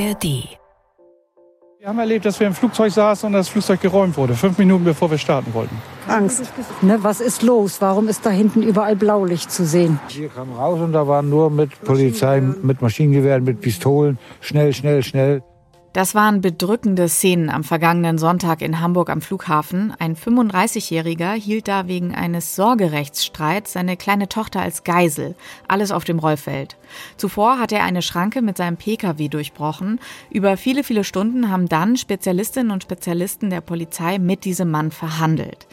[0.00, 0.24] ARD.
[1.78, 4.84] Wir haben erlebt, dass wir im Flugzeug saßen und das Flugzeug geräumt wurde, fünf Minuten
[4.84, 5.74] bevor wir starten wollten.
[6.08, 6.52] Angst.
[6.82, 7.80] Ne, was ist los?
[7.80, 9.98] Warum ist da hinten überall Blaulicht zu sehen?
[10.08, 14.18] Wir kamen raus und da waren nur mit Polizei, mit Maschinengewehren, mit Pistolen.
[14.40, 15.42] Schnell, schnell, schnell.
[15.92, 19.92] Das waren bedrückende Szenen am vergangenen Sonntag in Hamburg am Flughafen.
[19.98, 25.34] Ein 35-Jähriger hielt da wegen eines Sorgerechtsstreits seine kleine Tochter als Geisel.
[25.66, 26.76] Alles auf dem Rollfeld.
[27.16, 29.98] Zuvor hat er eine Schranke mit seinem Pkw durchbrochen.
[30.30, 35.66] Über viele, viele Stunden haben dann Spezialistinnen und Spezialisten der Polizei mit diesem Mann verhandelt.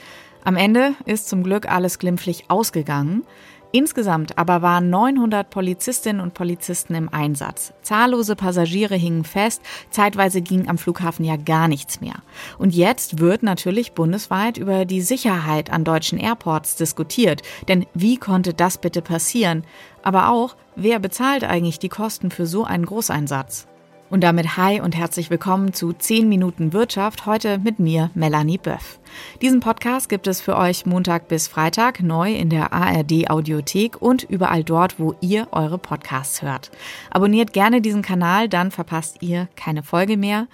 [0.43, 3.23] Am Ende ist zum Glück alles glimpflich ausgegangen.
[3.71, 7.73] Insgesamt aber waren 900 Polizistinnen und Polizisten im Einsatz.
[7.81, 12.15] Zahllose Passagiere hingen fest, zeitweise ging am Flughafen ja gar nichts mehr.
[12.57, 17.41] Und jetzt wird natürlich bundesweit über die Sicherheit an deutschen Airports diskutiert.
[17.67, 19.63] Denn wie konnte das bitte passieren?
[20.01, 23.67] Aber auch, wer bezahlt eigentlich die Kosten für so einen Großeinsatz?
[24.09, 28.99] Und damit hi und herzlich willkommen zu 10 Minuten Wirtschaft, heute mit mir, Melanie Böff.
[29.41, 34.23] Diesen Podcast gibt es für euch Montag bis Freitag neu in der ARD Audiothek und
[34.23, 36.71] überall dort, wo ihr eure Podcasts hört.
[37.11, 40.47] Abonniert gerne diesen Kanal, dann verpasst ihr keine Folge mehr.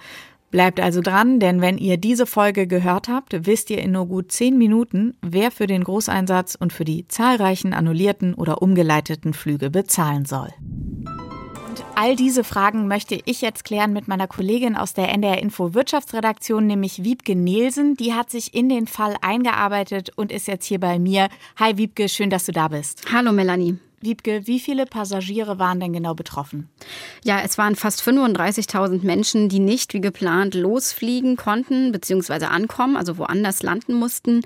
[0.50, 4.32] Bleibt also dran, denn wenn ihr diese Folge gehört habt, wisst ihr in nur gut
[4.32, 10.24] 10 Minuten, wer für den Großeinsatz und für die zahlreichen annullierten oder umgeleiteten Flüge bezahlen
[10.24, 10.48] soll.
[11.94, 16.66] All diese Fragen möchte ich jetzt klären mit meiner Kollegin aus der NDR Info Wirtschaftsredaktion,
[16.66, 17.96] nämlich Wiebke Nielsen.
[17.96, 21.28] Die hat sich in den Fall eingearbeitet und ist jetzt hier bei mir.
[21.56, 23.02] Hi Wiebke, schön, dass du da bist.
[23.12, 23.78] Hallo Melanie.
[24.04, 26.68] Wiebke, wie viele Passagiere waren denn genau betroffen?
[27.24, 32.46] Ja, es waren fast 35.000 Menschen, die nicht wie geplant losfliegen konnten bzw.
[32.46, 34.42] ankommen, also woanders landen mussten.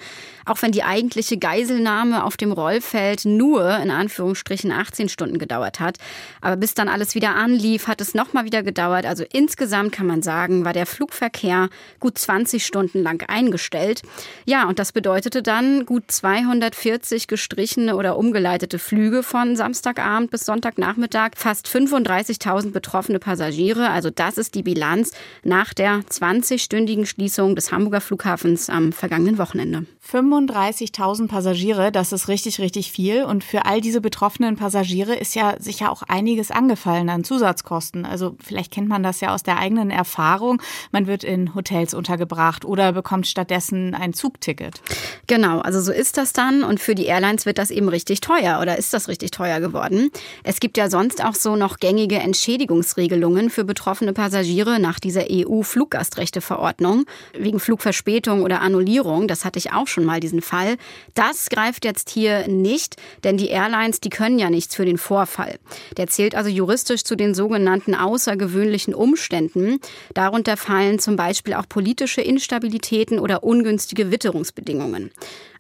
[0.47, 5.99] Auch wenn die eigentliche Geiselnahme auf dem Rollfeld nur in Anführungsstrichen 18 Stunden gedauert hat.
[6.41, 9.05] Aber bis dann alles wieder anlief, hat es nochmal wieder gedauert.
[9.07, 11.69] Also insgesamt kann man sagen, war der Flugverkehr
[12.01, 14.03] gut 20 Stunden lang eingestellt.
[14.47, 20.45] Ja, und das bedeutete dann gut 240 gestrichene oder umgeleitete Flüge von von Samstagabend bis
[20.45, 23.89] Sonntagnachmittag fast 35.000 betroffene Passagiere.
[23.89, 29.87] Also das ist die Bilanz nach der 20-stündigen Schließung des Hamburger Flughafens am vergangenen Wochenende.
[30.11, 33.25] 35.000 Passagiere, das ist richtig, richtig viel.
[33.25, 38.05] Und für all diese betroffenen Passagiere ist ja sicher auch einiges angefallen an Zusatzkosten.
[38.05, 40.61] Also vielleicht kennt man das ja aus der eigenen Erfahrung.
[40.93, 44.83] Man wird in Hotels untergebracht oder bekommt stattdessen ein Zugticket.
[45.27, 46.63] Genau, also so ist das dann.
[46.63, 50.11] Und für die Airlines wird das eben richtig teuer oder ist das richtig teuer geworden.
[50.43, 57.05] Es gibt ja sonst auch so noch gängige Entschädigungsregelungen für betroffene Passagiere nach dieser EU-Fluggastrechteverordnung
[57.33, 59.29] wegen Flugverspätung oder Annullierung.
[59.29, 60.77] Das hatte ich auch schon mal diesen Fall.
[61.15, 65.59] Das greift jetzt hier nicht, denn die Airlines, die können ja nichts für den Vorfall.
[65.97, 69.79] Der zählt also juristisch zu den sogenannten außergewöhnlichen Umständen.
[70.15, 75.11] Darunter fallen zum Beispiel auch politische Instabilitäten oder ungünstige Witterungsbedingungen.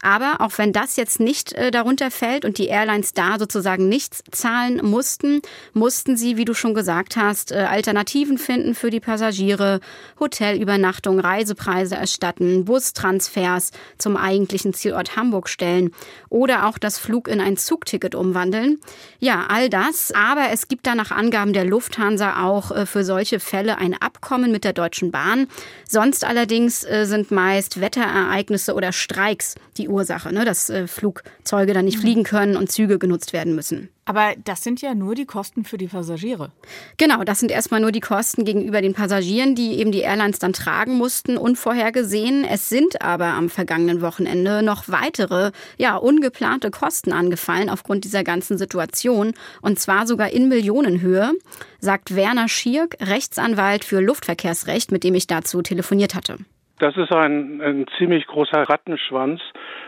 [0.03, 4.23] Aber auch wenn das jetzt nicht äh, darunter fällt und die Airlines da sozusagen nichts
[4.31, 5.43] zahlen mussten,
[5.73, 9.81] mussten sie, wie du schon gesagt hast, äh, Alternativen finden für die Passagiere,
[10.21, 15.93] Hotelübernachtung, Reisepreise erstatten, Bustransfers zum eigentlichen Zielort Hamburg stellen
[16.29, 18.79] oder auch das Flug in ein Zugticket umwandeln.
[19.19, 20.13] Ja, all das.
[20.13, 24.53] Aber es gibt da nach Angaben der Lufthansa auch äh, für solche Fälle ein Abkommen
[24.53, 25.49] mit der Deutschen Bahn.
[25.89, 30.45] Sonst allerdings äh, sind meist Wetterereignisse oder Streiks die Ursache, ne?
[30.45, 32.03] dass äh, Flugzeuge dann nicht mhm.
[32.03, 33.89] fliegen können und Züge genutzt werden müssen.
[34.09, 36.51] Aber das sind ja nur die Kosten für die Passagiere.
[36.97, 40.55] Genau, das sind erstmal nur die Kosten gegenüber den Passagieren, die eben die Airlines dann
[40.55, 42.45] tragen mussten, unvorhergesehen.
[42.45, 48.57] Es sind aber am vergangenen Wochenende noch weitere, ja, ungeplante Kosten angefallen aufgrund dieser ganzen
[48.57, 49.35] Situation.
[49.61, 51.33] Und zwar sogar in Millionenhöhe,
[51.79, 56.39] sagt Werner Schierk, Rechtsanwalt für Luftverkehrsrecht, mit dem ich dazu telefoniert hatte.
[56.79, 59.41] Das ist ein, ein ziemlich großer Rattenschwanz.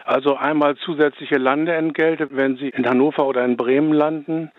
[0.05, 4.51] Also einmal zusätzliche Landeentgelte, wenn Sie in Hannover oder in Bremen landen.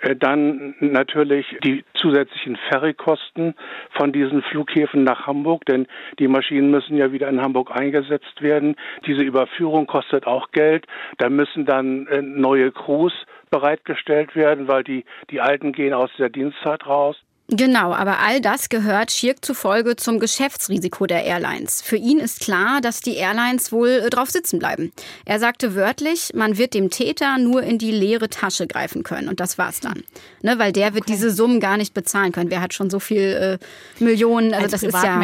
[0.00, 3.54] Äh, dann natürlich die zusätzlichen Ferrykosten
[3.90, 5.86] von diesen Flughäfen nach Hamburg, denn
[6.18, 8.76] die Maschinen müssen ja wieder in Hamburg eingesetzt werden.
[9.06, 10.86] Diese Überführung kostet auch Geld.
[11.16, 13.14] Da müssen dann äh, neue Crews
[13.50, 17.16] bereitgestellt werden, weil die, die alten gehen aus der Dienstzeit raus.
[17.50, 21.80] Genau, aber all das gehört Schirk zufolge zum Geschäftsrisiko der Airlines.
[21.80, 24.92] Für ihn ist klar, dass die Airlines wohl äh, drauf sitzen bleiben.
[25.24, 29.40] Er sagte wörtlich, man wird dem Täter nur in die leere Tasche greifen können und
[29.40, 30.04] das war's dann.
[30.42, 31.12] Ne, weil der wird okay.
[31.12, 32.50] diese Summen gar nicht bezahlen können.
[32.50, 33.58] Wer hat schon so viel
[33.98, 34.52] äh, Millionen?
[34.52, 35.18] Also Als das ist ja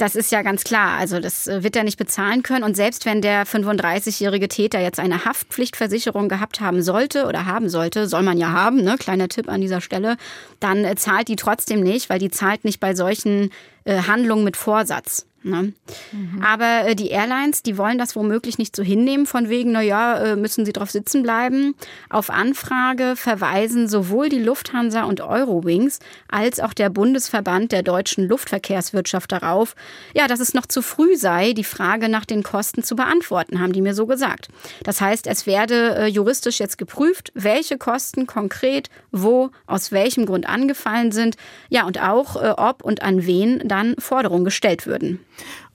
[0.00, 0.98] das ist ja ganz klar.
[0.98, 2.64] Also das äh, wird er nicht bezahlen können.
[2.64, 8.08] Und selbst wenn der 35-jährige Täter jetzt eine Haftpflichtversicherung gehabt haben sollte oder haben sollte,
[8.08, 8.96] soll man ja haben, ne?
[8.98, 10.16] kleiner Tipp an dieser Stelle,
[10.58, 13.50] dann äh, zahlt die trotzdem trotzdem nicht, weil die zahlt nicht bei solchen
[13.84, 15.26] äh, Handlungen mit Vorsatz.
[15.42, 15.72] Ne?
[16.12, 16.42] Mhm.
[16.42, 20.18] Aber äh, die Airlines, die wollen das womöglich nicht so hinnehmen, von wegen, na ja,
[20.18, 21.74] äh, müssen sie drauf sitzen bleiben.
[22.10, 25.98] Auf Anfrage verweisen sowohl die Lufthansa und Eurowings
[26.28, 29.76] als auch der Bundesverband der deutschen Luftverkehrswirtschaft darauf,
[30.14, 33.72] ja, dass es noch zu früh sei, die Frage nach den Kosten zu beantworten, haben
[33.72, 34.48] die mir so gesagt.
[34.82, 40.46] Das heißt, es werde äh, juristisch jetzt geprüft, welche Kosten konkret wo, aus welchem Grund
[40.46, 41.36] angefallen sind,
[41.70, 45.20] ja, und auch, äh, ob und an wen dann Forderungen gestellt würden.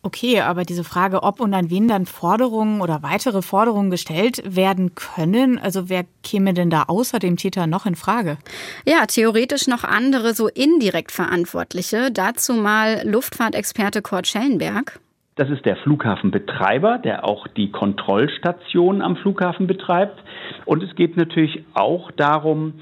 [0.06, 4.94] Okay, aber diese Frage, ob und an wen dann Forderungen oder weitere Forderungen gestellt werden
[4.94, 8.38] können, also wer käme denn da außer dem Täter noch in Frage?
[8.86, 12.12] Ja, theoretisch noch andere, so indirekt Verantwortliche.
[12.12, 15.00] Dazu mal Luftfahrtexperte Kurt Schellenberg.
[15.38, 20.18] Das ist der Flughafenbetreiber, der auch die Kontrollstation am Flughafen betreibt.
[20.66, 22.76] Und es geht natürlich auch darum,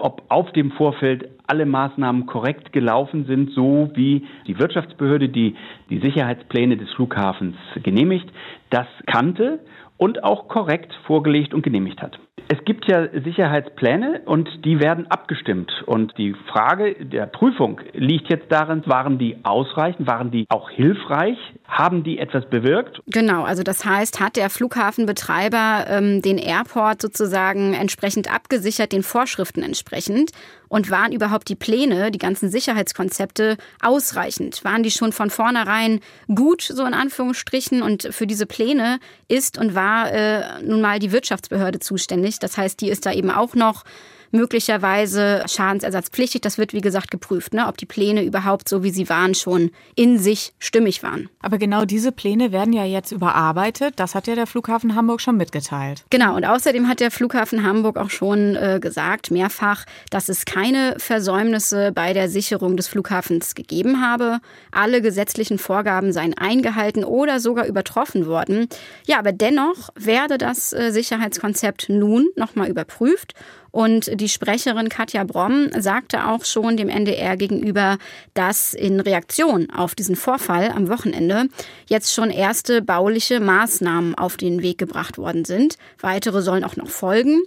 [0.00, 5.56] ob auf dem Vorfeld alle Maßnahmen korrekt gelaufen sind, so wie die Wirtschaftsbehörde, die
[5.90, 8.30] die Sicherheitspläne des Flughafens genehmigt,
[8.70, 9.60] das kannte
[9.96, 12.18] und auch korrekt vorgelegt und genehmigt hat.
[12.48, 15.70] Es gibt ja Sicherheitspläne und die werden abgestimmt.
[15.86, 21.38] Und die Frage der Prüfung liegt jetzt darin, waren die ausreichend, waren die auch hilfreich,
[21.66, 23.00] haben die etwas bewirkt?
[23.06, 29.62] Genau, also das heißt, hat der Flughafenbetreiber ähm, den Airport sozusagen entsprechend abgesichert, den Vorschriften
[29.62, 30.30] entsprechend?
[30.72, 34.64] Und waren überhaupt die Pläne, die ganzen Sicherheitskonzepte ausreichend?
[34.64, 36.00] Waren die schon von vornherein
[36.34, 37.82] gut, so in Anführungsstrichen?
[37.82, 38.98] Und für diese Pläne
[39.28, 42.38] ist und war äh, nun mal die Wirtschaftsbehörde zuständig.
[42.38, 43.84] Das heißt, die ist da eben auch noch
[44.32, 46.40] möglicherweise schadensersatzpflichtig.
[46.40, 49.70] Das wird, wie gesagt, geprüft, ne, ob die Pläne überhaupt so, wie sie waren, schon
[49.94, 51.28] in sich stimmig waren.
[51.40, 53.94] Aber genau diese Pläne werden ja jetzt überarbeitet.
[53.96, 56.04] Das hat ja der Flughafen Hamburg schon mitgeteilt.
[56.10, 56.36] Genau.
[56.36, 61.92] Und außerdem hat der Flughafen Hamburg auch schon äh, gesagt, mehrfach, dass es keine Versäumnisse
[61.92, 64.40] bei der Sicherung des Flughafens gegeben habe.
[64.70, 68.68] Alle gesetzlichen Vorgaben seien eingehalten oder sogar übertroffen worden.
[69.06, 73.34] Ja, aber dennoch werde das äh, Sicherheitskonzept nun nochmal überprüft
[73.72, 77.98] und die Sprecherin Katja Bromm sagte auch schon dem NDR gegenüber,
[78.34, 81.46] dass in Reaktion auf diesen Vorfall am Wochenende
[81.88, 85.78] jetzt schon erste bauliche Maßnahmen auf den Weg gebracht worden sind.
[86.00, 87.42] Weitere sollen auch noch folgen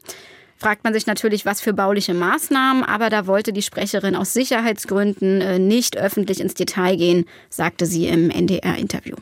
[0.57, 5.41] fragt man sich natürlich, was für bauliche Maßnahmen, aber da wollte die Sprecherin aus Sicherheitsgründen
[5.41, 9.15] äh, nicht öffentlich ins Detail gehen, sagte sie im NDR-Interview.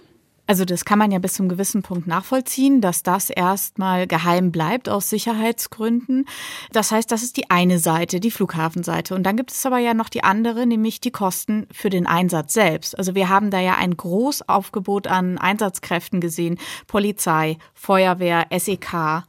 [0.53, 4.87] Also das kann man ja bis zum gewissen Punkt nachvollziehen, dass das erstmal geheim bleibt
[4.87, 6.25] aus Sicherheitsgründen.
[6.71, 9.15] Das heißt, das ist die eine Seite, die Flughafenseite.
[9.15, 12.53] Und dann gibt es aber ja noch die andere, nämlich die Kosten für den Einsatz
[12.53, 12.95] selbst.
[12.95, 16.59] Also wir haben da ja ein Großaufgebot an Einsatzkräften gesehen.
[16.85, 19.23] Polizei, Feuerwehr, SEK.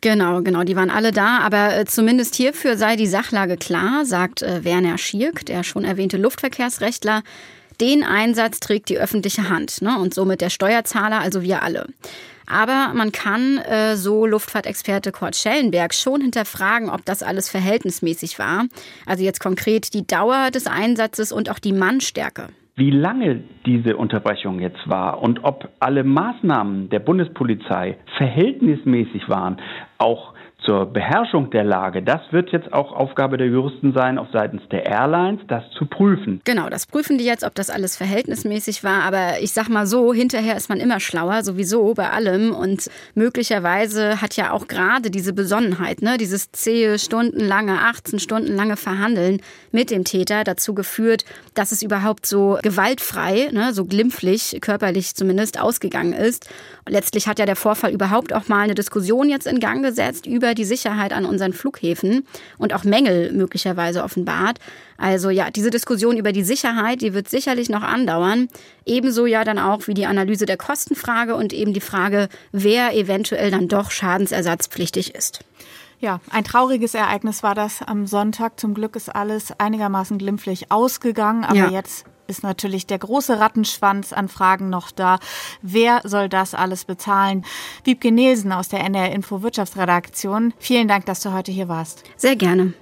[0.00, 4.42] Genau, genau, die waren alle da, aber äh, zumindest hierfür sei die Sachlage klar, sagt
[4.42, 7.22] äh, Werner Schierk, der schon erwähnte Luftverkehrsrechtler.
[7.80, 9.98] Den Einsatz trägt die öffentliche Hand ne?
[9.98, 11.86] und somit der Steuerzahler, also wir alle.
[12.46, 18.66] Aber man kann, äh, so Luftfahrtexperte Kurt Schellenberg, schon hinterfragen, ob das alles verhältnismäßig war.
[19.04, 22.48] Also jetzt konkret die Dauer des Einsatzes und auch die Mannstärke.
[22.76, 29.56] Wie lange diese Unterbrechung jetzt war und ob alle Maßnahmen der Bundespolizei verhältnismäßig waren,
[29.98, 30.34] auch
[30.66, 34.84] zur Beherrschung der Lage, das wird jetzt auch Aufgabe der Juristen sein, auf seitens der
[34.84, 36.40] Airlines, das zu prüfen.
[36.44, 39.04] Genau, das prüfen die jetzt, ob das alles verhältnismäßig war.
[39.04, 42.52] Aber ich sag mal so, hinterher ist man immer schlauer, sowieso bei allem.
[42.52, 48.76] Und möglicherweise hat ja auch gerade diese Besonnenheit, ne, dieses zähe, stundenlange, 18 Stunden lange
[48.76, 51.24] Verhandeln mit dem Täter dazu geführt,
[51.54, 56.50] dass es überhaupt so gewaltfrei, ne, so glimpflich, körperlich zumindest, ausgegangen ist.
[56.88, 60.55] Letztlich hat ja der Vorfall überhaupt auch mal eine Diskussion jetzt in Gang gesetzt über
[60.58, 62.26] die Sicherheit an unseren Flughäfen
[62.58, 64.58] und auch Mängel möglicherweise offenbart.
[64.98, 68.48] Also ja, diese Diskussion über die Sicherheit, die wird sicherlich noch andauern.
[68.84, 73.50] Ebenso ja dann auch wie die Analyse der Kostenfrage und eben die Frage, wer eventuell
[73.50, 75.40] dann doch schadensersatzpflichtig ist.
[75.98, 78.60] Ja, ein trauriges Ereignis war das am Sonntag.
[78.60, 81.70] Zum Glück ist alles einigermaßen glimpflich ausgegangen, aber ja.
[81.70, 85.18] jetzt ist natürlich der große Rattenschwanz an Fragen noch da.
[85.62, 87.44] Wer soll das alles bezahlen?
[87.84, 90.54] Wiebke Nielsen aus der NR Info Wirtschaftsredaktion.
[90.58, 92.04] Vielen Dank, dass du heute hier warst.
[92.16, 92.74] Sehr gerne.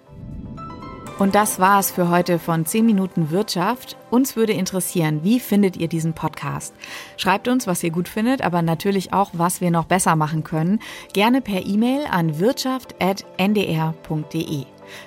[1.19, 3.97] Und das war es für heute von 10 Minuten Wirtschaft.
[4.11, 6.75] Uns würde interessieren, wie findet ihr diesen Podcast?
[7.17, 10.81] Schreibt uns, was ihr gut findet, aber natürlich auch, was wir noch besser machen können.
[11.13, 14.65] Gerne per E-Mail an wirtschaft.ndr.de.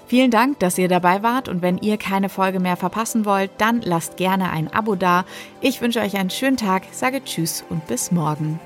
[0.07, 3.81] Vielen Dank, dass ihr dabei wart und wenn ihr keine Folge mehr verpassen wollt, dann
[3.81, 5.25] lasst gerne ein Abo da.
[5.61, 8.59] Ich wünsche euch einen schönen Tag, sage Tschüss und bis morgen.